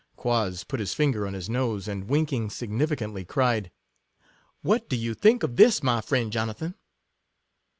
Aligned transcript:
Quoz 0.15 0.63
put 0.63 0.79
his 0.79 0.95
finger 0.95 1.27
on 1.27 1.35
his 1.35 1.47
nose, 1.47 1.87
and 1.87 2.09
winking 2.09 2.49
significantly, 2.49 3.23
cried," 3.23 3.69
what 4.63 4.89
do 4.89 4.95
you 4.95 5.13
think 5.13 5.43
of 5.43 5.57
this, 5.57 5.83
my 5.83 6.01
friend 6.01 6.31
Jonathan 6.31 6.73